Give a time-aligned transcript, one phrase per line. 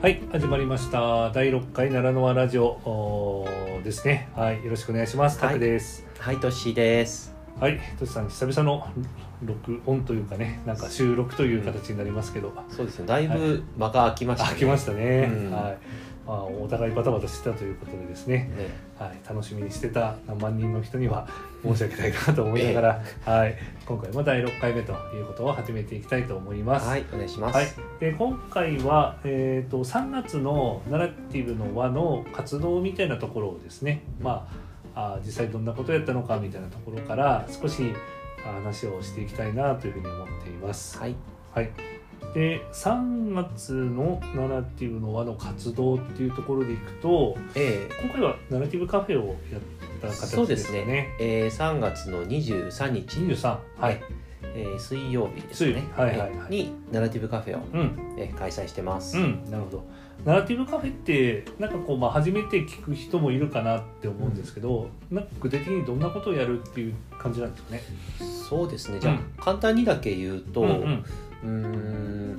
[0.00, 1.30] はい始まりました。
[1.30, 3.46] 第6回奈良の輪ラジオ。
[3.84, 4.30] ですね。
[4.34, 5.38] はいよろしくお願いします。
[5.40, 5.48] はい。
[5.48, 6.06] タクです。
[6.18, 7.34] はい、トッシーです。
[7.60, 8.88] はいとしさん久々の
[9.44, 14.52] 録音というかねなんか収録という形になりますけど、そうですね、だいぶ間が空きましたね。
[14.54, 15.52] あ来ましたね、うん。
[15.52, 15.78] はい
[16.26, 21.26] まあ、お互いバタバタしてたということでですね、ねはい、楽しみにしてた何万人の人には
[21.62, 23.56] 申し訳ないなと思いながら、はい、
[23.86, 26.86] 今回も第6回目ということを始めていきたいと思います。
[26.86, 27.56] はい、お願いします。
[27.56, 27.66] はい、
[27.98, 34.48] で今回は、えー、と3月のナラティブの輪の活動みたいなところをですね、ま
[34.94, 37.92] あ、あ実際どんなことをやったのかみたいなところから少し
[38.44, 40.98] あ話をしていきたいなというふうに思っています。
[40.98, 41.14] はい、
[41.52, 41.70] はい、
[42.34, 49.60] で3月のナラティブの輪の活動っていうところでいくとえ今回はナラティブカフェをやっ
[50.00, 51.16] たー、形そうでですすね。
[51.20, 54.00] えー、3月の23日、23はい、
[54.54, 55.82] えー、水曜日ですね。
[55.96, 59.16] はいはいはいえーにナラティブカフェを、うんえー、開催してます。
[59.18, 59.84] うん、なるほど。
[60.24, 67.82] ナラティブカフェってなんかこうまあ初めて聞く人もいるかなって思うんですけど、なんか具体的にどんなことをやるっていう感じなんですかね。
[68.48, 68.98] そうですね。
[69.00, 72.38] じゃあ、うん簡単にだけ言うと、ううんうんーん。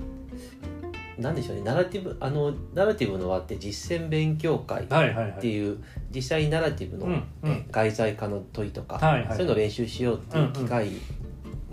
[1.18, 1.62] なんでしょうね。
[1.64, 5.32] ナラティブあのナラティブの輪って実践勉強会はいはいはい。
[5.38, 5.78] っていう
[6.14, 7.52] 実際にナラティブの、うんうん。
[7.52, 10.90] え外在化の問いとか、はいはいそういうのを練習しようっていう機会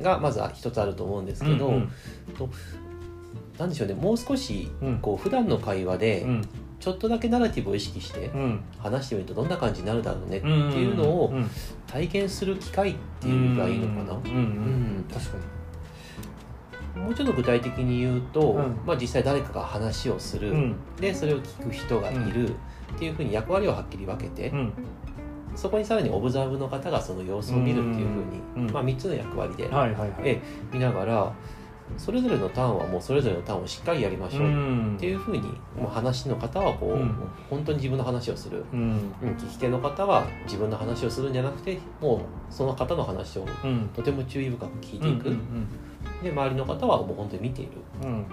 [0.00, 1.90] がまずは一つあると思うんですけど、うんうん。
[3.58, 3.94] なんでしょうね。
[3.94, 4.98] もう少しうん。
[4.98, 6.48] こう普段の会話でうん。
[6.80, 8.60] ちょっとだけナラティブを意識してうん。
[8.78, 11.50] 話してみるとどんな感じになるだろうねってうんいうのをうん
[11.86, 14.12] 体験する機会っていうのがいいのかな。
[14.12, 14.40] うんうんう
[15.00, 15.04] ん。
[15.10, 15.38] 確か
[16.96, 18.80] もうちょっと具体的に言うと、うん。
[18.86, 20.54] まあ、実際誰かが話をする、に。
[20.54, 20.76] うん。
[20.96, 22.54] でそれを聞く人がいる。
[22.94, 24.72] っていうふうに役割をはっきり分けて、うん。
[25.54, 28.72] そこにさらにオブザーブの方がその様子を見るっていうふうに、うん。
[28.72, 30.12] まあ、3つの役割で、はいはいはい。
[30.24, 30.40] え
[30.72, 31.32] 見ながら
[31.96, 35.42] それぞれのターンはもうそれぞれのターンをしっかりやりましょうっていうふうに、
[35.76, 37.14] もう話の方はこう、うん。
[37.50, 39.12] 本当に自分の話をする、うん。
[39.22, 42.20] うん、聞き手の方は自分の話をするんじゃなくてもう
[42.52, 43.88] その方の話をうん。
[43.94, 45.66] とても注意深く聞いていく、うん。
[46.22, 47.72] で周りの方はもう本当に見ている、
[48.02, 48.08] うん。
[48.08, 48.26] うん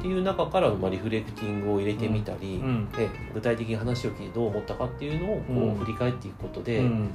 [0.00, 5.74] っていう中から、まあ、リフレクティングを入れてみたり、うんで具体的に話を聞いてどう思ったかっていうのをこう、うん。
[5.76, 7.10] 振り返っていくことで、うん。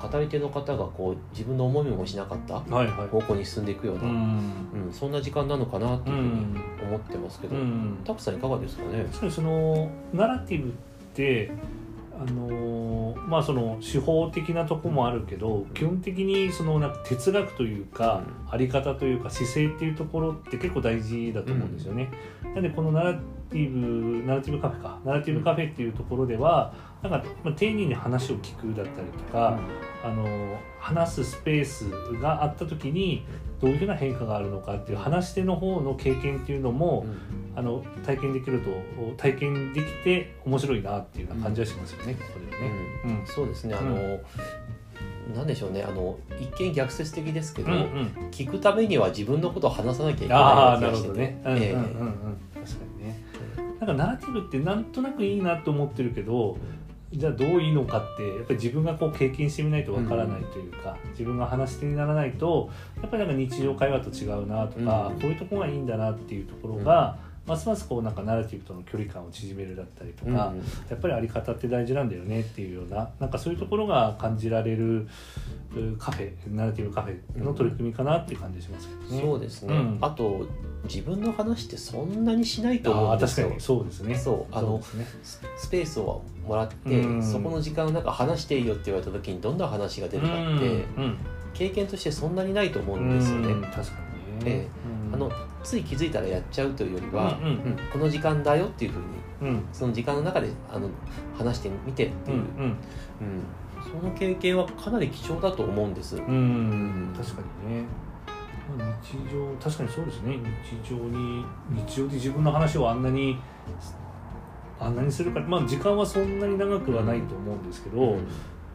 [0.00, 3.08] 語り手の方がこう自分の思いもしなかったはいはい。
[3.08, 6.30] 方向に進んでいくような、ううんんそんな時間なのかなっていうふうに
[6.88, 7.98] 思ってますけど、うん。
[8.04, 9.04] タクさんいかがですかね？
[9.04, 10.72] 確かにそのナラティブっ
[11.14, 11.50] て
[12.20, 13.00] あのー
[13.30, 22.10] まあその手法的なとこもあるけど基本的にそのなんか哲学というか、あり方というか姿勢っていうところって結構大事だと思うんですよね。
[22.54, 23.20] なんでこのナラ
[23.50, 24.98] ティブナラティブカフェか。
[25.04, 26.72] ナラティブカフェっていうところでは
[27.02, 29.58] なんかまあ丁寧に話を聞くだったりとか、
[30.04, 31.90] あの話すスペース
[32.20, 33.24] があった時に
[33.60, 37.06] どういうふうな変化があるのかっていう話し手の方の経験っていうのも、
[37.54, 38.70] あの体験できると
[39.16, 42.70] 体験できて面白いなっていう感じはしますよね、ここではね。
[43.04, 43.26] うん。
[43.26, 43.74] そうですね。
[43.74, 44.20] あの、
[45.34, 45.82] なんでしょうね。
[45.82, 47.84] あの一見逆説的ですけど、うんうん、
[48.30, 50.46] 聞くためには自分のことを話さなきゃいけないよ
[50.78, 51.36] うな気がしてて
[53.80, 56.58] なんかナラティブってなんとなくいいなと思ってるけど
[57.12, 62.70] じゃあどういいのかってやっぱり自分がこう経験してみないとわからないというか、自分が話し手にならないと
[63.00, 65.20] やっぱりなんか日常会話と違うなとか、うん。
[65.20, 70.58] こういうところがいいんだなっていうところが、ますますこうなんかナラティブとの距離感を縮めるだったりとか、うん
[70.88, 75.08] やっぱりあり方って大事なんだよねっていうようななんかそういうところが感じられる
[75.76, 79.20] うカフェナラティブカフェの取り組みかなっていう感じしますけどね。
[79.22, 79.98] そうですね、うん。
[80.00, 80.46] あと
[80.84, 83.46] 自分の話ってそんなにしないと思うんですよ。
[83.46, 83.60] 確かに。
[83.60, 84.14] そうですね。
[84.16, 84.84] そうあのね。
[85.22, 87.22] ススペースをもらって、うん。
[87.22, 91.16] そこの時間をなんか話していいよって言われた時にどんな話が出るかって、うん。
[91.54, 93.80] 経験としてそんなにないと思うんですよね、うん確か
[94.40, 94.50] にね。
[94.50, 94.79] えうん
[95.12, 95.30] あの
[95.62, 97.50] つい気づいたらやっちゃうというよりは、うんうん。
[97.50, 98.98] うんこの時間だよっていうふう
[99.46, 99.64] にうん。
[99.72, 100.88] その時間の中であの
[101.36, 102.76] 話してみてっていう、うんうん。
[103.82, 106.22] その経験はかなり貴重だと思うんです、うん。
[106.22, 107.84] うん確かにね。
[108.78, 110.38] まあ日常確かにそうですね。
[110.84, 113.38] 日常に日常で自分の話をあんなに
[114.78, 118.16] あんなにするかまあ時間はそんなに長くはないと思うんですけど。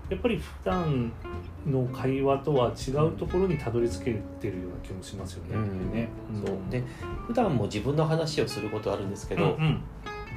[0.10, 1.12] やっぱり普段
[1.66, 5.56] の会話とは違うところにたどり着けてるような気もしますよね。
[5.56, 6.10] うんね
[6.46, 6.58] そう。
[6.70, 6.84] で
[7.28, 9.82] 普段も自分の話をすることあるんですけど、うんうん。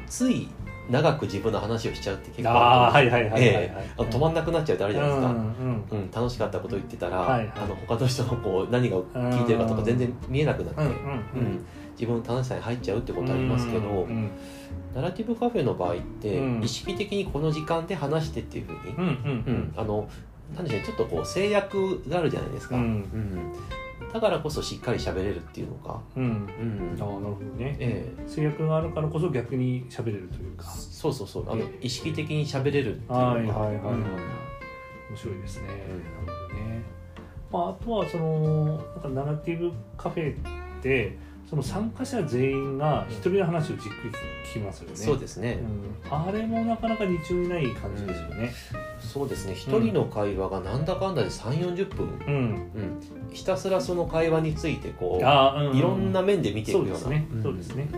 [0.07, 0.49] つい
[0.91, 3.91] 長く自分の話をしちゃうって結構あああるはいはいはいはいはい、ええ。
[3.99, 6.11] あの止まんなくなっちゃうってあるじゃないですか、うんうんうん。
[6.11, 7.53] 楽しかったこと言ってたら、はいはい。
[7.57, 11.67] あの他の人のこう何が聞いてるかとか全然見えなくなって、うんうん
[11.99, 14.31] 自分の楽しさに入っちゃうってことありますけど、うんうん
[14.99, 16.63] ナラティブカフェの場合って、うん。
[16.63, 19.11] 意識的にこの時間で話してっていうふうに、うんうん
[19.47, 19.75] うん。
[19.77, 20.09] あの
[20.57, 22.83] なんでしょうねちょっとこう制約があるじゃないですか、うん。
[22.83, 22.87] う
[24.07, 24.13] ん。
[24.13, 26.25] だからこそしっかり喋れるっていうのが、うん。
[26.25, 26.97] うん。
[27.01, 27.77] ああなるほどね。
[27.79, 30.65] え制約があるからこそ逆に喋れるというえか。
[30.65, 31.51] そうそうそう。
[31.51, 31.87] あのええ。
[31.87, 33.95] 意識的に喋れるっていうのが、はいはいはい
[35.11, 35.81] 面白いですね、なる
[36.21, 36.83] ほどね、
[37.51, 41.17] まあ、あとはそのなんかナラティブカフェって
[41.49, 44.11] その参加者全員が一人の話をじっくり
[44.45, 44.97] 聞きますよね。
[44.97, 45.61] そうですね、
[46.05, 48.53] うん、あれもなかなか日常にない感じですよね。
[49.01, 49.55] そうですね。
[49.55, 52.71] 一人の会話がなんだかんだで3 4 0分、うん、
[53.29, 55.71] うん、ひたすらその会話についてこうあー、うん。
[55.71, 56.97] うんいろんな面で見ていくような。
[56.99, 57.89] そうですね、んそうですね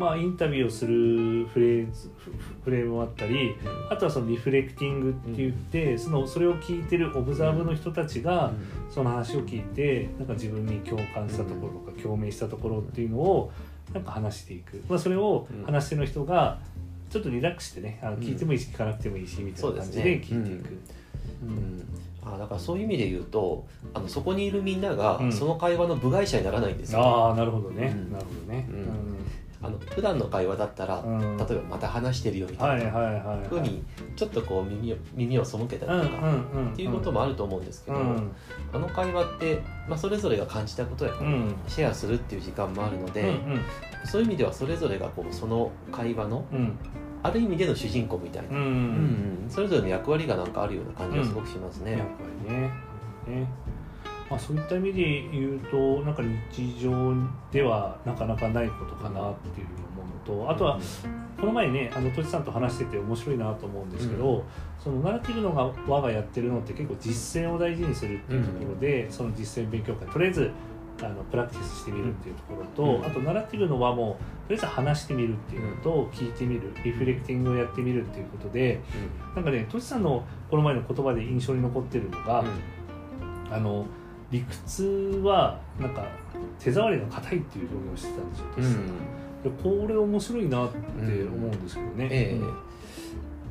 [0.00, 2.32] まあインタビューをするフレーズフ
[2.64, 3.54] フレームもあったり
[3.90, 8.52] あとはそのリフレクティングって言って、そのそれを聞いてるオブザーブの人たちが、
[8.88, 13.52] その話を聞いてなんか自分に共感したところとか共鳴したところっていうのを
[13.92, 15.64] なんか話していく、まあ、それをうん。
[15.64, 16.58] 話し手の人が
[17.10, 18.20] ちょっとリラックスしてねあのうん。
[18.20, 20.78] 聞いてもいいし聞かなくてもいいしみたいな感じで聞いていく。
[21.44, 21.46] う。
[21.46, 21.84] ん。
[22.22, 25.32] あだからそういう意味で言うとあのそこにいるみんなが、うん。
[25.32, 27.00] その会話の部外者にならないんですよ。
[27.00, 28.12] ああなるほどね、うん。
[28.12, 28.79] なるほどね、うん
[29.62, 31.36] あの普段の会話だったら、うん。
[31.36, 33.48] 例えばまた話してるよみたいな、はいはいはいはい。
[33.48, 33.84] ふうに
[34.16, 38.32] ちょっとこう耳を耳を背けたりとか、うんっていうこともあると思うんですけど、うん。
[38.72, 41.54] あの会話って、まあ、それぞれが感じたことやうん。
[41.68, 43.60] シェアするっていう時間もあるので、うん
[44.06, 46.78] そういう意味ではそれぞれがこうその会話のうん。
[47.22, 49.46] ある意味での主人公みたいな、うんううん。
[49.46, 51.92] んそれぞれの役割がなんかあるような感じがすごくしますね。
[51.92, 52.04] やっぱ
[52.48, 52.70] りね
[53.26, 53.46] ね
[54.30, 56.22] まあ、そういった意味で言うとなんか
[56.52, 57.12] 日常
[57.50, 60.78] ではなかなかないことかなっていうふうに思うのとあとは
[61.40, 64.42] この前ねあのとちさんと話してて面白いなと思うんですけど、う
[64.78, 70.50] そのナラティブのが輪がやってるのって結構実践を大事にするっていうところで、その実践勉強会とりあえず
[71.02, 78.80] あのプラクティスしてみるっていうところと、うんあとナラティブの輪もとりあえず話してみるっていうのと、聞いてみるリフレクティングをやってみるっていうことで
[79.34, 82.44] なんかねとちさんのこの前の言葉で印象に残ってるのが、
[83.50, 83.86] あの
[84.30, 86.06] 理屈はなんか
[86.58, 88.80] 手触りが硬いっていう表現をしてたんですよ、
[89.44, 89.80] うん。
[89.82, 92.08] これ面白いなって思うんですけどね。
[92.10, 92.40] え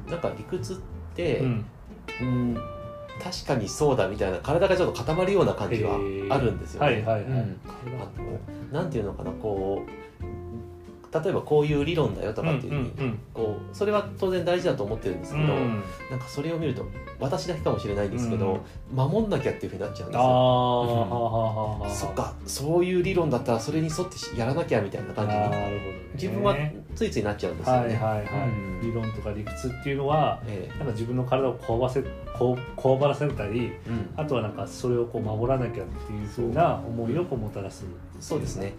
[0.08, 0.12] え。
[0.12, 0.78] なんか理屈っ
[1.16, 1.66] て、うん。
[2.22, 2.58] うん
[3.22, 5.96] 確かにそうだみたいな体がちょっと固まるような感じは
[6.30, 6.88] あるんですよね。
[6.88, 7.31] はいはいはい。
[7.31, 7.60] うん。
[8.00, 10.30] あのなんていうのかなこう
[11.12, 15.84] 例えばこういう理論だよとかっていうふうに、うんこうそれは当然大事だと思ってるんですけど、うん。
[16.10, 16.86] なんかそれを見ると
[17.20, 18.60] 私だけかもしれないんですけど、
[18.94, 20.24] 守んなきゃっていうふうになっちゃうんですよ。
[20.24, 26.00] はあそっかそういう理論だったらそれに沿ってやらなきゃみたいな感じにね。
[26.14, 26.56] 自分は
[26.96, 27.82] ついついなっちゃうんですよね。
[27.82, 28.82] はいはいはい、うん。
[28.82, 32.04] 理論とか理屈っていうのはえなんか自分の体をこわばせ
[32.38, 34.10] こうこわばらせたりえうん。
[34.18, 37.86] あとはなんかそれをこう守らなきゃっていうふうな思いをこうもたらす
[38.19, 38.74] そうですね。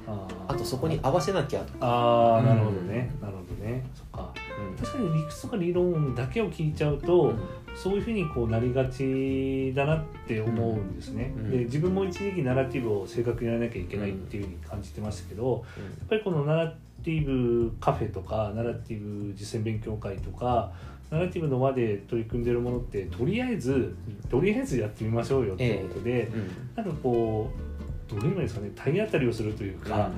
[0.48, 3.84] あとそこに合わせなきゃとか、あーなるほどうんね、なるほどね。
[3.94, 4.32] そっか。
[4.58, 4.76] うん。
[4.76, 7.32] 確かに理屈とか理論だけを聞いちゃうと、
[7.74, 11.50] そういうふうにこうなりがちだなって思うんですね、うん。
[11.50, 20.72] で自分も一時期ナラティブを正確にやらなきゃいけないっていうふうに感じてましたけど、やっぱりこのナラティブカフェとかナラティブ実践勉強会とか
[21.10, 23.96] ナラティブの輪で取り組んでるものってとりあえず
[24.28, 26.50] とりあえずやってみましょうよっていうことで、うん。
[26.76, 27.70] なんかこう
[28.16, 30.10] どういうのですかね体当たりをするというか、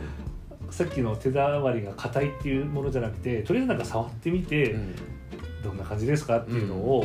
[0.71, 4.95] さっきの手触りが硬いっていうものじゃなくてとりあえずなんか触ってみて、うん。
[5.63, 7.05] どんな感じですかっていうのを、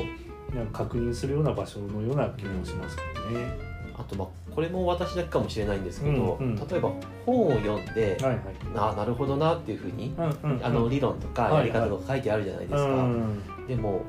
[0.53, 3.67] なんか確認するような場所のような気もしますけどね。
[3.95, 6.55] あとまあこれも私だけかもしれないんですけど、うんうん。
[6.55, 6.91] 例えば
[7.25, 8.41] 本を読んで、はいはい。
[8.75, 14.01] ああなるほどなっていうふうに、うんうん、あの理論とかはいやり方とか書いてあるじゃないですか、うんでも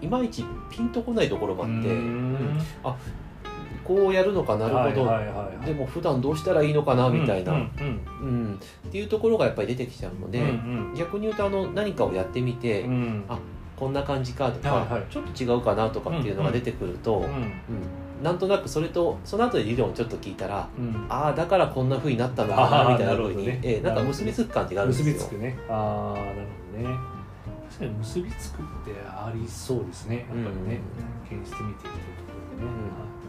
[0.00, 2.58] いまいちピンとこないところもあって、うん
[3.84, 5.66] こうやるのかなるほど、はいはいはいはい。
[5.66, 8.60] でも普段どうしたらいいのかなみたいな、ううんん。
[8.88, 10.50] っていうところがやっぱり出てきちゃうので、うんう
[10.92, 10.94] ん。
[10.94, 12.90] 逆に言うとあの何かをやってみて、うん。
[12.90, 13.38] うんあ
[13.74, 15.04] こんな感じかとか、はいはい。
[15.10, 17.52] ちょっと違うかなとかっていうのが出てくると、うんうん。
[18.22, 21.06] なんとなくそれとその後で理論をちょっと聞いたらうん。
[21.08, 23.60] ああだからこんなふうになったのかなみたいなふうに、ね。
[23.64, 25.14] ええなんか結びつく感じがあるんですよ。
[25.14, 25.58] 結びつくね。
[25.68, 26.36] ああなる
[26.76, 26.96] ほどね。
[27.72, 30.18] 確かに結びつくってありそうですね。
[30.18, 30.80] やっぱりね、
[31.28, 32.04] 体験してみていうとこ
[32.52, 33.21] ろでね、はい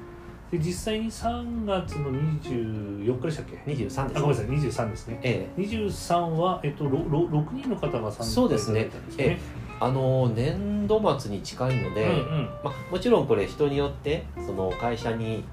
[0.54, 5.20] で実際に3月の24日でしたっけ？23ですあごめんなさい23ですね。
[5.24, 5.60] ええ。
[5.60, 8.82] 23は、えっと、ろろ6人の方が参加そうですね。
[8.82, 9.40] いただいたんですね。
[9.80, 12.50] あの年度末に近いので、うんうん。
[12.64, 15.44] まあ、もちろんこれ人によってその会社に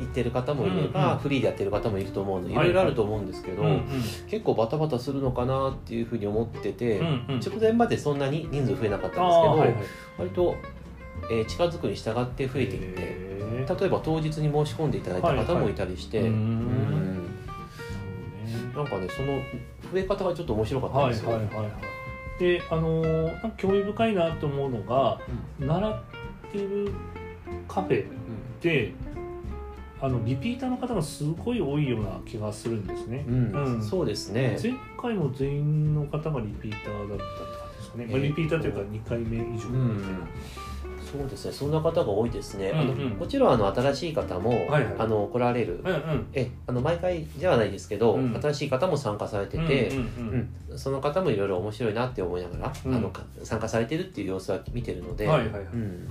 [0.00, 1.18] 行ってる方もいれば、うんうん。
[1.18, 2.68] フリーでやってる方もいると思うのでいはい。
[2.68, 3.82] ろいろあると思うんですけど、うん
[4.30, 7.34] 結構バタバタするのかなっていうふうに思ってて、うんうん。
[7.34, 9.76] うん直前までそんなに人数増えなかったあんですけど、ーはいはい。
[10.16, 10.56] 割と、
[11.30, 13.27] えー近づくに従って増えていって
[13.68, 16.30] 例えば当日に申し込んでいただいた方もいたりして、うーん。
[16.30, 17.28] うん
[18.74, 19.40] なんかねその
[19.92, 21.30] 増え方がちょっと面白かったんはいですよ。
[21.30, 21.70] はいはいはい
[22.38, 25.20] であのー興味深いなと思うのが
[25.58, 26.04] ナラ
[26.52, 26.92] ティブ
[27.66, 28.06] カフェっ
[28.60, 28.92] て
[30.00, 33.24] あのリピーターの方がすごい多いような気がするんですね。
[33.26, 33.52] うん。
[33.52, 33.82] うん。
[33.82, 34.56] そうですね。
[34.62, 37.24] 前回も全員の方がリピーターだった
[37.98, 38.06] ね。
[38.06, 39.68] まあ、えーリピーターというか2回目以上。
[39.68, 40.18] みたいな。
[41.10, 41.52] そうですね。
[41.52, 43.00] そんな方が多いですね、あのうん。
[43.00, 44.94] うんもちろんあの新しい方も、はいはい。
[44.98, 46.26] あの来られる、うんうん。
[46.34, 48.38] えあの毎回ではないですけど、うん。
[48.40, 50.78] 新しい方も参加されてて、うんうんうん。
[50.78, 52.94] その方もいろいろ面白いなって思いながら、うん。
[52.94, 55.62] あのか参加されてるっていう様子は見てるので、はいはいはい。
[55.72, 56.08] うん。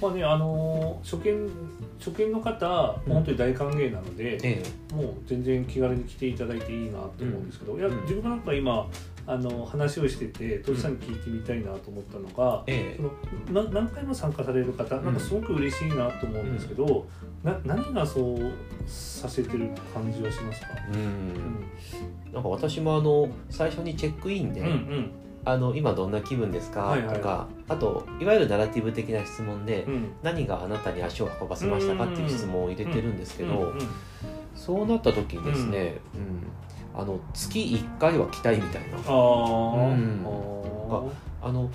[0.00, 1.50] まあねあのー初見
[1.98, 3.12] 初見の方、うん。
[3.12, 4.62] 本当に大歓迎なので、え
[4.94, 8.86] もう全然気軽に来ていただいていいなと思うんですけど、いやうん自分なんか今
[9.26, 13.00] あの話をしててトシさんに聞いてみたいなと思ったのが、ええ。
[13.46, 17.06] そのな何回も参加される方なんかすごく嬉しいなと思うんですけど、
[17.42, 18.52] な何がそう
[18.86, 22.32] させてる感じはしますか、えうん。
[22.32, 25.10] なんか私もあの最初にチェックインで、うんうん。
[25.46, 27.16] あの今どんな気分ですか、はいはい。
[27.16, 30.12] とかあといわゆるナラティブ的な質問で、うん。
[30.22, 33.88] 何があなたに足を運ばせましたかっていう質問を入れてるんですけど、うんうん
[34.54, 36.46] そうなった時にですね、うん
[36.96, 38.98] あの月1回は来たいみたいな。
[38.98, 40.26] あー、うん。
[40.90, 41.02] あ
[41.48, 41.70] あの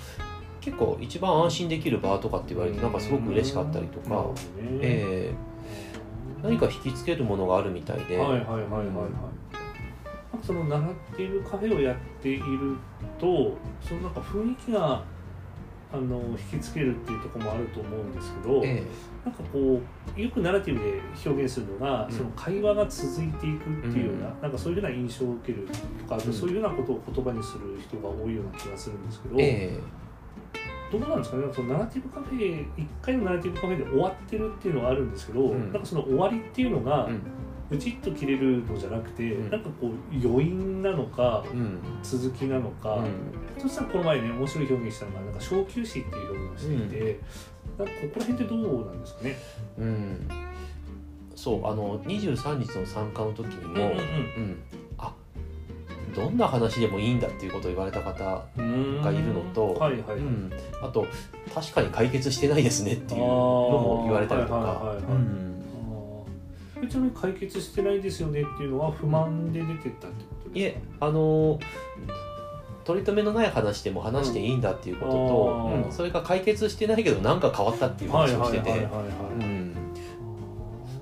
[0.60, 4.26] 結構一番安心できる場とかって言われてなんかすごく嬉しかったりとか、
[4.80, 5.50] えー
[6.42, 9.08] 何か引きつけるものがあるみたいで、はいはいはいはいはい、なんか
[10.42, 12.76] その習っているカフェをやっている
[13.18, 15.02] とそのなんか雰囲気が
[15.92, 16.16] あの
[16.52, 18.84] 引きつけるっていうところもあると思うんですけど、え
[19.24, 19.80] なんかこ
[20.16, 22.12] うよくナラティブで表現するのが、うん。
[22.12, 24.42] その会話が続いていくっていうような,、うん。
[24.42, 26.32] なんかそういうような印象を受けるとかうん。
[26.32, 29.80] そういうようなことを言葉にする人が多いような気がするんですけど、ええ。
[30.90, 31.44] どうなんですかね？
[31.52, 35.72] そのナラティブカフェ1回のナラティブカフェで終わってるっていうのはあるんですけど、うん。
[35.72, 37.08] なんかその終わりっていうのが、
[37.70, 39.50] うんうちっと切れるのじゃなくて、うん。
[39.50, 41.78] なんかこう余韻なのかうん。
[42.02, 43.62] 続きなのか、うん。
[43.62, 47.20] そしたらこの前ね面白い表現したのがなんか小休止っていう表現をしていて、
[47.78, 49.36] なんかここら辺ってどうなんですかね？
[49.78, 50.28] うん。
[51.36, 54.62] そうあの23日の参加の時にも、うん
[54.98, 55.14] あ
[56.14, 60.50] どんな話でもいいんだっていうことを言われた方、うんがいるのとはいはいはい、うん。
[60.82, 61.06] あと
[61.54, 64.96] 確かに解決してないですねっていうのも言われたりとか
[66.80, 71.58] あーはいはいはいはいうんあーち解決してないですよねっていうのは不満で出てったってこといですか、えあの
[72.84, 75.18] 取り留めのない話でも話していいんだっていうことと、
[75.66, 78.70] うんうんそれが解決してないけど何か変わったっていう話をしてて。
[78.70, 79.08] はいはいはいはいはい
[79.40, 79.74] うん。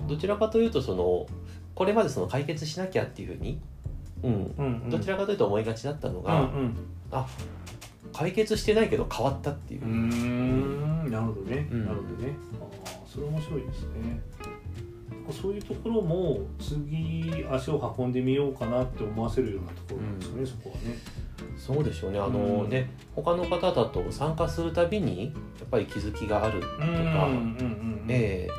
[0.08, 1.26] どちらかというとその
[1.74, 3.60] これまでその解決しなきゃっていうふうに、
[4.22, 6.76] うん、うんうんどちらかというと思いがちだったのうんが、うん。
[8.12, 9.82] 解決してないけど変わったっていう。
[9.82, 11.10] うー、ん。
[11.10, 11.84] なるほどね、うん。
[11.84, 12.34] なるほどね。
[12.60, 14.20] ああそれ面白いですね
[15.32, 20.98] そういうところも次足を運んでみようかなって思わせるようなところなんですかね、そこはね。
[21.56, 22.18] そうでしょうね。
[22.18, 22.70] あのうん。
[22.70, 25.30] ね他の方だと参加するたびにや
[25.64, 28.50] っぱり気づきがあるとか、うんうんうんうんええ。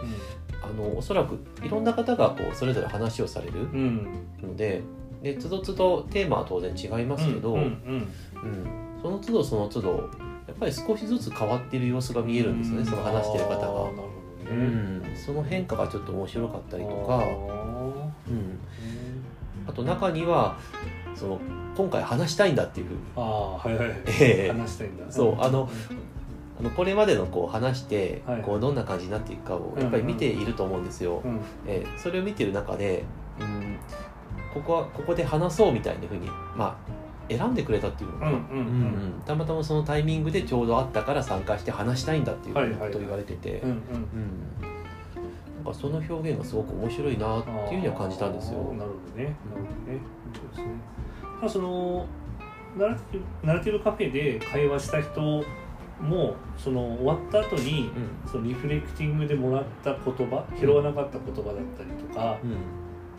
[0.62, 4.28] あのおそらくいろんな方がこうそれぞれ話をされるうん。
[4.42, 4.82] うんので
[5.24, 8.10] でつどつどテーマは当然違いますけど、うんうんうん。
[9.02, 10.10] その都度その都度
[10.48, 13.58] やっぱり少しずつ変わっている様子が見えるんですよね、その話してる方が。
[13.58, 14.10] なるほど
[14.52, 17.20] うね、ん、その変化がちょっと面白かったりとか、う
[18.32, 18.60] ん、
[19.68, 20.58] あと中には
[21.16, 21.40] その
[21.76, 22.88] 今回話したいんだっていう。
[23.16, 24.52] あーはいはいはい、ええ。
[24.52, 25.12] 話したいんだ。
[25.12, 25.70] そうあの
[26.60, 28.42] あのこれまでのこう話してはい。
[28.42, 31.22] こうどんな感じになっていくかをやっぱり見ていると思うんですよ。
[31.24, 31.40] うん。
[31.66, 33.04] えーそれを見てる中で、
[33.40, 33.78] うん、
[34.54, 38.56] ここはここで話そうみたいなふうに、まあ、選んでくれたっていうのかな、うんうんうん。
[38.56, 38.64] う
[39.20, 42.90] んたまたまそのタイミングでちょうどあったから参加して話したいんだっていうはいはいはい。
[42.90, 43.76] ことを言われてて、うんうん。
[43.76, 43.82] うん
[44.62, 44.79] なん
[45.64, 48.60] かその表現がすごく面白いなっていうふうには感じたんですよ。
[48.74, 49.24] なるほどね。
[49.24, 50.00] なるほどね。
[50.34, 50.66] そうですね。
[51.42, 52.06] まあその
[52.78, 55.44] ナラティブナラティブカフェで会話した人
[56.02, 58.32] もその終わった後にうん。
[58.32, 62.52] そのリフレクティングでもらった言葉拾わなかった言葉だったりとかうん。
[62.52, 62.56] っ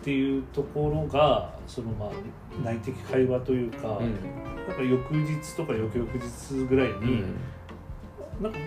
[0.03, 2.11] ていうところがそのまあ
[2.65, 4.15] 内的会話というか、うん。
[4.67, 7.25] なんか翌日とか翌々日ぐらいに、
[8.41, 8.59] なんか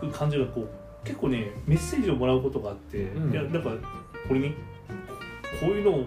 [0.00, 0.68] 僕感じるのはこう
[1.04, 3.32] 結構ねメッセージをもらうことがあって、うん。
[3.32, 3.70] いやなんか
[4.26, 4.54] これにこ
[5.60, 6.04] こういうの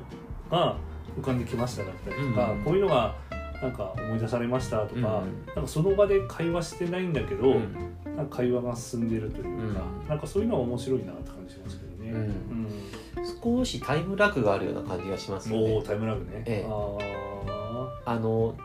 [0.50, 0.78] が
[1.18, 2.64] 浮かんできましただったりとか、うん。
[2.64, 3.16] こういうのが
[3.62, 5.04] なんか思い出されましたとか、うん。
[5.04, 8.16] なんかその場で会話してないんだけど、うん。
[8.16, 10.08] なんか会話が進んでるというか、うん。
[10.08, 12.12] なんかそういうのは面白いなって感じしますけどね。
[12.12, 12.20] うん。
[12.20, 13.62] うん。
[13.62, 15.84] 少しタイムラグがあるような感じがしますよね。
[15.84, 16.44] タイムラグね。
[16.46, 16.68] ええ。
[16.70, 16.98] あ
[18.04, 18.56] あの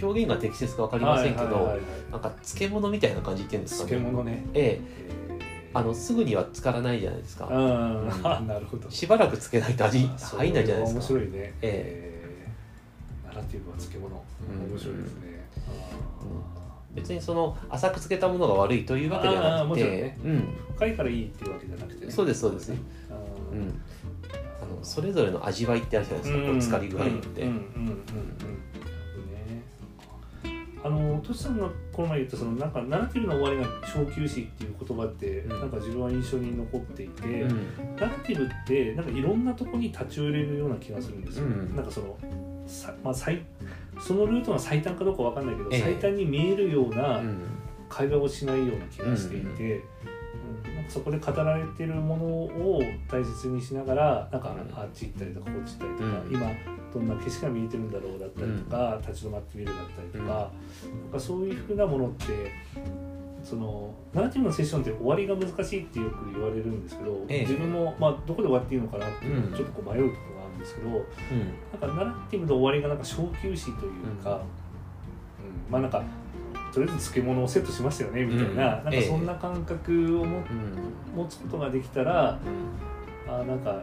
[0.00, 1.78] 表現が適切か分かありませんけど
[2.10, 3.90] なんか漬物みたいな感じっていうんですかね。
[3.90, 4.44] 漬物ね。
[4.54, 4.60] え。
[4.60, 5.21] ええ
[5.74, 7.46] あのすぐには浸からないじゃないですか。
[7.46, 8.90] ーうん、あなるほど。
[8.90, 10.98] しばらくつけないと味 入んないじゃないですか。
[11.00, 11.28] 面白いね。
[11.32, 14.08] ええーナラティブは漬物。
[14.08, 15.48] うん面白いですね。
[16.94, 22.12] 別にその浅く漬けたものが悪いというわけではなくて、ねうん、深いからいいっていうわけじゃなくてね。
[22.12, 22.76] そうですそうですね。
[23.10, 23.80] あうん
[24.62, 28.02] あのそれぞれの味わいってあるじゃないですか、こう浸かり具合って、うんうんうんうん
[30.84, 35.48] あのトシさんがこの前言ったそのなんかナラティブの終わりが小休止っていう言葉って、うん。
[35.48, 37.96] なんか自分は印象に残っていて、うん。
[37.96, 41.76] ナラティブってなんかいろんなとこに立ち寄れるような気がするんですよ、うん。
[41.76, 42.18] なんかその
[42.66, 43.42] さ、まあ、最
[44.00, 45.80] そのルートが最短かどうかわかんないけど、ええ。
[45.80, 47.38] 最短に見えるようなうん。
[47.88, 50.11] 会話をしないような気がしていて、うん
[50.82, 54.74] なんかそこで語られてるものを大切にしながらなんかうん。
[54.78, 56.34] あっち行ったりとかこっち行ったりとか、うん。
[56.34, 56.46] 今
[56.92, 62.26] どんな景色が見えてるんだろうだったりとか、立ち止まってみるだったりとか,、なんかそういうふうなものって
[63.42, 67.40] そのナラティブのセッションって終わりが難しいってよく言われるんですけど、ええ。
[67.40, 69.54] 自分も、まあ、どこで終わっていいのかなっていうのうん。
[69.54, 70.96] をちょっとこう迷うところがあるんですけど、うん。
[71.80, 75.72] なんかナラティブの終わりがなんか小休止というか、うん。
[75.72, 76.04] まあなんか
[76.72, 80.44] とりあえず漬物をセットしましたよねみたいな,、うんなんかそんな感覚をも、うん。
[81.14, 82.38] 持つことができたら
[83.26, 83.82] うんあなんか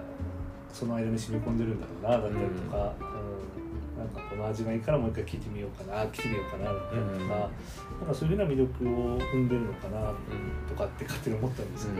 [0.74, 4.00] その間に染み込んでるんだろうなだったりとか、うん。
[4.00, 7.30] なんかこの味がいいからもう一回聞いてみようかな聞いてみようかなだったりとか、うん。
[7.30, 7.36] な
[8.06, 10.14] んかそういうふうな魅力を生んでるのかな
[10.70, 12.00] とかって勝手に思ったんですけど、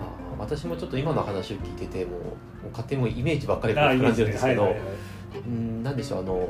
[0.00, 2.26] あー私もちょっと今の話を聞いててもうも
[2.66, 5.38] う勝手にもうイメージばっかりああいい膨らんでるんですけどはいはいはい。
[5.46, 6.48] うんなんでしょうあの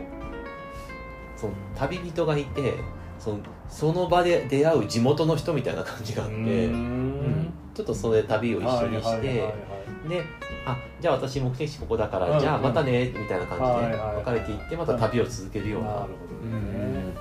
[1.37, 2.75] その旅人がいて
[3.19, 7.21] そのその場で出会う地元の人みたいな感じがあって、うん。
[7.45, 7.53] ん。
[7.75, 9.55] ちょっとそれで旅を一緒にして、
[10.09, 10.23] で
[10.67, 17.15] あじゃあ私目的地ここだから、うんじゃあまたねみたいな感はいじで別れていってまた旅を続けるような、なるほどね。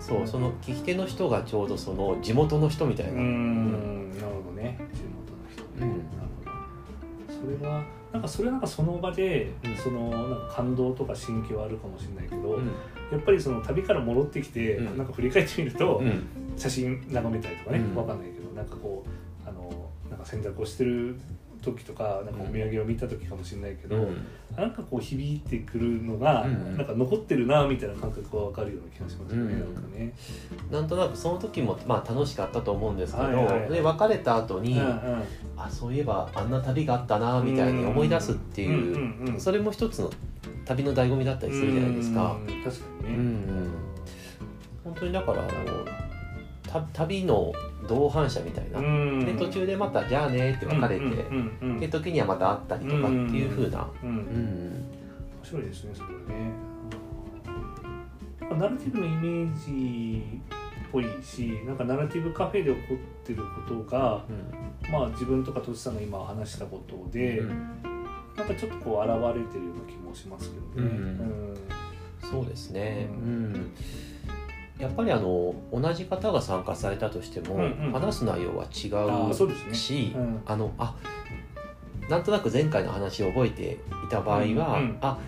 [0.00, 4.78] そうその聞き手の人がちょうどその地元の人みたいうな、ん、なるほどね。
[4.94, 5.68] 地元の人ね。
[5.80, 5.88] うん。
[5.88, 6.28] なる
[7.28, 7.56] ほど。
[7.56, 9.76] それはなんかそれはなんかその場で、うん。
[9.76, 12.72] そのなんか感動とか心境はあるかもしれないけど、うん
[13.10, 14.98] やっぱりその旅から戻ってきて、うん。
[14.98, 16.22] なんか振り返ってみると、うん。
[16.56, 17.94] 写真眺めたりとかね、うん。
[17.94, 21.18] わかんないけど、なんかこうあのなんか洗濯をしてる
[21.62, 23.96] 時とか、なんかお土産を見た時かもしれないけど。
[23.96, 24.26] うん。
[24.56, 26.76] なんかこう響いてくるのが、うん。
[26.76, 29.74] なんか残ってるなみたいな感覚がわかるような気がしますよね、うん。
[29.74, 30.12] なんかね。
[30.70, 33.70] なんとなくその時もまあ楽しかったと思うんですけど、はいはいはい。
[33.70, 35.22] で別れた後に、うんうん。
[35.56, 40.10] あそういえばあんな旅があったなみたいに思い出すっていう,、うんうんうんそれも一つの
[40.64, 42.32] 旅の醍醐味だったりするじゃないですか。
[42.32, 43.70] うん確かにね、うんうん。
[44.84, 46.07] 本当にだからあのた
[46.92, 47.52] 旅の
[47.88, 49.24] 同伴者みたいな、うん。
[49.24, 54.84] で途中でまた「じゃあね」って別れて、うんうんうんで時にはまた会ったりとかっていう風な、うん面うん。
[55.42, 56.52] 白いですねそれはね
[58.58, 64.24] ナラティブのイメージっぽいしなんかナラティブカフェで起こってることが
[64.90, 67.48] まあ自分とかとしさんが今話したことで、うん。
[68.36, 70.96] なんかちょっとこう現れてるような気もしますけどね。
[70.96, 71.54] うん。
[72.22, 73.72] そうですね、ううん
[74.78, 79.74] やっぱりあの同じ方が参加されたとしても、うんうん話す内容は違あうそうですね。
[79.74, 80.40] し、うん。
[80.46, 80.94] あのあ
[82.08, 85.18] なんとなく前回の話を覚えていた場合は、うんうんあ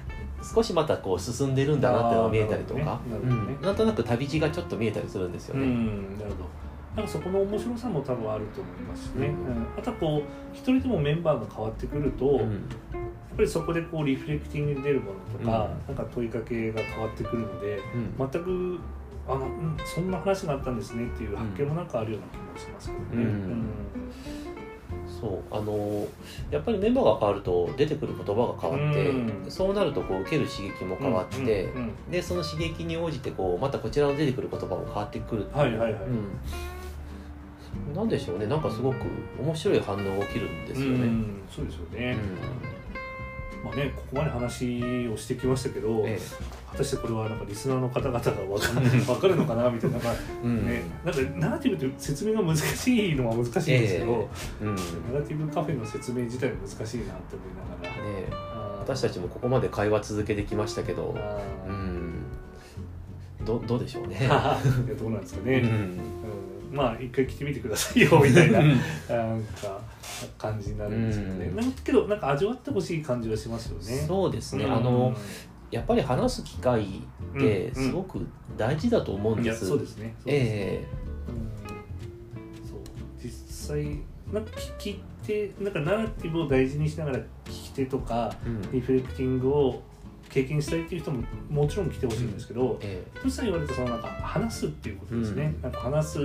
[0.43, 3.55] 少しまたこう進んでるんだなっていうのが見えたりとかなねなね。
[3.59, 3.61] うん。
[3.61, 5.67] なんとなく旅路がちょっと見えたりするんですようね。
[5.67, 6.49] んなるほど。
[6.97, 9.35] なんかそこの面白さも多分あると思いますしね、うん。
[9.35, 10.23] うんあとはこう
[10.57, 12.63] 一人でもメンバーが変わってくると、やっうん
[13.37, 15.95] ぱりそこでこうリフレクティングに出るものとか、うん。
[15.95, 18.29] なんか問いかけが変わってくるのでうん。
[18.31, 18.79] 全く
[19.29, 23.25] あの、うん、そんな話があったんですねっていう発見もなんかあるような気もしますけどね。
[23.25, 23.65] うん。
[25.21, 26.07] そうあの
[26.51, 29.51] やっぱりメンバーが変わると出てくる言葉が変わって、うん。
[29.51, 35.59] そうなるとこう受ける刺激も変わって、うんうんでその刺激に応じてこうまたこちらの出てくる言葉も変わってくるっていう。
[35.59, 36.03] はいはいはい。
[37.89, 38.47] うん、なんでしょうね。
[38.47, 38.97] なんかすごく
[39.39, 40.95] 面白い反応が起きるんですよね。
[40.95, 41.43] うん。
[41.49, 42.17] そうですよね、
[43.65, 46.19] まあねここまで話をしてきましたけど、え
[46.73, 50.67] 果たしてこれはなんかリスナーの方々が分か分かるのかなみたいななんか、えうん。
[50.67, 54.77] ね、なんかナラティブって説明が難しいのは難しいんですけど、うん。
[54.77, 58.05] ねナラティブカフェの説明自体も難しいなって思いながら。
[58.07, 58.29] え。
[58.31, 58.81] あー。
[58.81, 61.17] 私たちもここまで会話続けてきましたけど、
[61.67, 62.23] うん、
[63.45, 64.29] どどうでしょうね。
[64.99, 66.20] どうなんですかね、うんうん
[66.71, 68.67] まあ一回来てみてくださいよ みたいなな
[69.35, 69.81] んか
[70.39, 71.73] 感じになるんですよね、うん。
[71.73, 74.05] けどなんか味わってほしい感じはしますよね。
[74.07, 74.73] そうですね、うん。
[74.73, 75.15] あの
[75.71, 79.67] やっぱり話す機会ってうんすごく大事だと思うんです。
[79.67, 80.15] そうですね。
[80.19, 80.51] そうですね。
[80.53, 80.87] え
[81.29, 82.69] うん。
[82.69, 82.81] そう。
[83.23, 83.31] 実
[83.69, 83.99] 際
[84.33, 88.73] なんか聞き手なんかナラティブを大事にしながら聞き手とかえうん。
[88.73, 89.83] リフレクティングを
[90.29, 95.63] 経験したいっていう人ももちろん来てほしいんですけど、えとしさん言われたそのなんか話すっていうことですね、うん。
[95.63, 96.19] なんか話す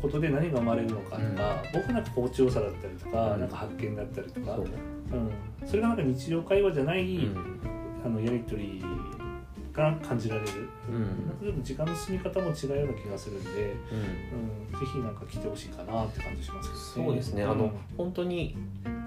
[0.00, 3.40] ことで何が生まれるのかとか、僕なんか心地よさだったりとか、うん。
[3.40, 4.66] なんか発見だったりとか、そう
[5.12, 7.60] うん、それがなんか日常会話じゃない、うん。
[8.04, 8.84] あのやり取り
[9.72, 10.48] が感じられる、
[10.88, 11.00] うん。
[11.00, 14.74] なんかちょっと時間の進み方も違うような気がするんで、うん。
[14.74, 17.08] うん、ぜひなんか来てほしいかなって感じしますけどね。
[17.08, 18.56] そうですね、あの本当に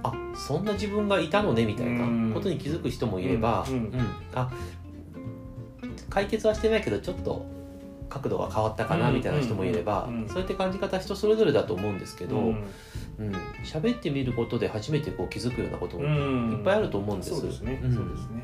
[0.03, 3.75] あそんな自分がいたのねみたいなことに気づく人もいれば、うん。
[3.75, 3.91] うん。
[4.35, 4.51] あ
[6.09, 7.45] 解決はしてないけどちょっと
[8.09, 13.31] 角度が変わったかなうんみたいな人もいれば、そうやって感じ方人それぞれだと思うんですけど、ううん。
[13.31, 13.35] ん。
[13.63, 16.51] 喋ってみることで初めてこう気づくようなこともうん。
[16.53, 17.29] いっぱいあると思うんです。
[17.31, 17.93] そうですね、うん。
[17.93, 18.43] そうですね、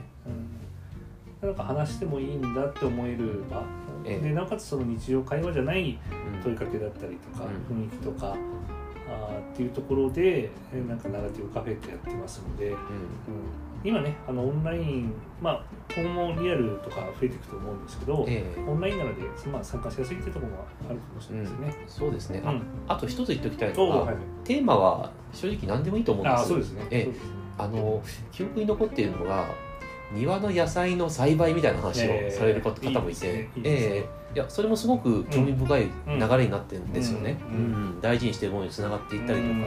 [1.42, 3.64] うん、なんか話してもいいんだって思える場、
[4.06, 4.28] ええ。
[4.28, 5.98] でなおかつその日常会話じゃない
[6.36, 6.44] うん。
[6.44, 8.36] 問いかけだったりとか、う雰囲気とか
[9.08, 12.78] あーっていうところでえなんかナラティブカフェってやってますので、うん、
[13.86, 18.62] 今ねあのオンラインまあ今後リアルとか増えていくと思うんですけど、ええ。
[18.68, 21.84] オンラインなので、まあ、参加しやすいっていうところもあるかもしれないですね。
[21.88, 22.50] そうですね、うん。
[22.88, 24.16] ああと一つ言っておきたいのが、はいはい。
[24.44, 26.88] テーマは正直何でもいいと思うんですあーそうですね。
[26.90, 27.04] ええ。
[27.04, 27.30] そうですね。
[27.58, 29.46] あの記憶に残っているのが
[30.12, 33.50] 庭の野菜の栽培みたいな話をされる方もいて、いいですね。
[33.56, 33.96] いいですね。
[33.96, 34.36] ええ。
[34.36, 37.56] いやそれもすごく興味深い流れになってるんですよね、うん。
[37.56, 37.60] う
[37.98, 38.02] ん。
[38.02, 39.62] 大事にしてるものにつながっていったりとか、うん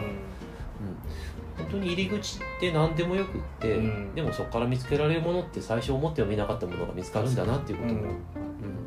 [1.59, 4.14] 本当に入り口って何でもよくって、うん。
[4.14, 8.09] でもそこから見つけられるものって最初思ってもみなかったものが見つかるんだなっていうことも、うん。
[8.09, 8.16] うん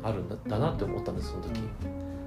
[0.02, 1.60] あるんだだなって思ったんですその時、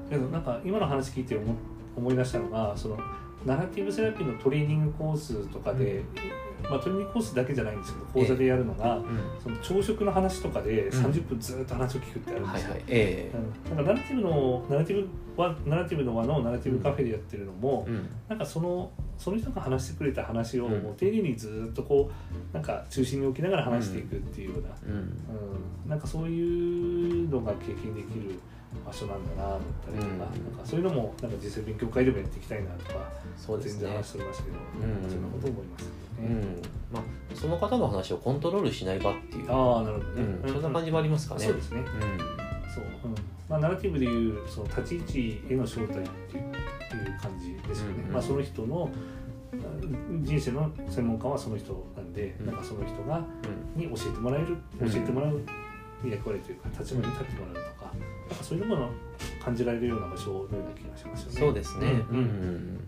[0.10, 1.56] けどなんか今の話聞いて思
[1.96, 2.98] 思い出したのがその
[3.46, 6.04] ナラティブセラピーのトレーニングコースとかで、
[6.64, 9.06] まあ、トレーニングコースだけじゃないんですけど講座でやるのが、うん。
[9.42, 11.06] その朝食の話とかでうん。
[11.06, 12.70] 30分ずっと話を聞くってあるんですよ。
[12.72, 12.84] はいはい。
[12.88, 13.38] ええ。
[13.70, 13.76] うん。
[13.78, 18.10] なんかナラティブのナラティブはナラティブの輪のナラティブカフェでやってるのも、うん。
[18.28, 20.84] なんかそのその人が話してくれた話をうん。
[20.84, 24.98] もう丁寧にずっとこうなんか中心に置きながら話していくっていうような、うん。
[25.86, 25.90] うん。
[25.90, 28.40] なんかそういうのが経験できる
[28.86, 30.20] 場所なんだなだったりとか,、うん。
[30.20, 30.32] なんか
[30.66, 33.90] そういうのもなんか実際勉強会でもやっていきたいなとか、全然そうですね。
[33.90, 35.10] 話しておりましたけど、うん。
[35.10, 35.96] そんなこと思いますよね。
[36.20, 36.62] うん。
[36.94, 37.04] まあ、
[37.36, 41.46] その方の話をコントロールしない場っていう、ああなるほどね、うん、そんな感じもありますかね。
[41.46, 41.80] そうですね。
[41.80, 41.86] うん。
[42.74, 43.16] そう、うん。
[43.50, 46.02] まあ、ナラティブでいうその立ち位置への招待っ
[46.32, 46.55] ていう
[48.16, 48.90] まあ、その人の
[49.54, 49.58] あ
[50.22, 52.46] 人生の専門家はその人なんで、うん。
[52.48, 53.22] なんかその人が
[53.76, 54.90] に教えてもらえるうん。
[54.92, 55.42] 教えてもらう
[56.06, 57.92] 役割というか立場に立ってもらうとか,、
[58.30, 58.90] なんかそういうものを
[59.44, 61.40] 感じられるような場所のような気がしますよね。
[61.40, 61.88] そうですね。
[61.88, 62.80] ううんん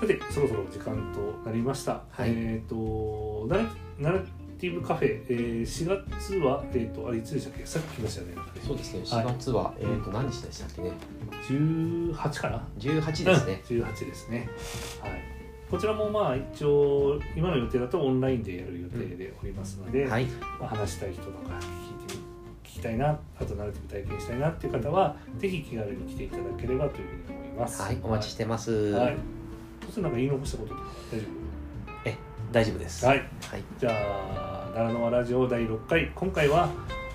[0.00, 2.02] さてそろそろ時間となりました。
[2.10, 2.30] はい。
[2.34, 3.64] えっ、とナラ
[3.98, 4.18] ナラ
[4.58, 7.64] ティブカフェ、えー、4月はえっ、とあれいつでしたっけ？
[7.64, 8.34] さっき来ましたよね。
[8.64, 9.00] そうですね。
[9.00, 10.92] はい4月は、えっ、と何日でしたっけね
[11.48, 13.62] ？18かな？18ですね。
[13.66, 14.48] 18ですね。
[15.00, 15.36] はい。
[15.70, 20.26] こちらもまあ一応今の予定だとオンラインでやる予定でおりますので、はい。
[20.60, 22.20] まあ、話したい人とか聞いてみ
[22.64, 27.82] 聞きたいなあとナラティブ体験したいなっていう方はぜひ気軽に来ていただければというふうに思います。
[27.82, 27.98] はい。
[28.02, 28.72] お待ちしてます。
[28.92, 29.06] はい。
[29.06, 29.16] はい。
[29.86, 31.26] そしてなんか言い残したこととか大丈
[32.52, 33.04] 大丈夫です。
[33.04, 33.08] 夫。
[33.08, 33.18] はい。
[33.18, 33.28] はい。
[33.78, 36.68] じゃあ奈良の輪ラジオ第6回今回は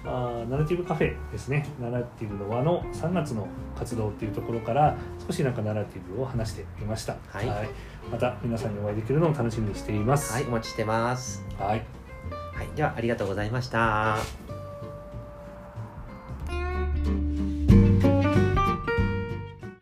[0.05, 7.47] あーナラティブカフェですねナラティブの輪の3月の活動っていうところから少しなんかナラティブを話してみました、はい
[8.11, 10.43] また皆さんにお会いできるのを楽しみにしていますはい。
[10.45, 11.45] お待ちしてます。
[11.59, 11.85] はい
[12.61, 12.75] はい。
[12.75, 14.17] では、ありがとうございました。